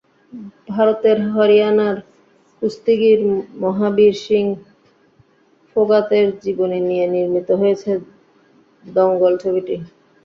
ভারতের 0.69 1.17
হরিয়ানার 1.29 1.97
কুস্তিগির 2.57 3.21
মহাবীর 3.61 4.13
সিং 4.23 4.45
ফোগাতের 5.71 6.27
জীবনী 6.43 6.79
নিয়ে 6.89 7.05
নির্মিত 7.15 7.49
হয়েছে 7.61 7.91
দঙ্গল 8.85 9.33
ছবিটি। 9.43 9.75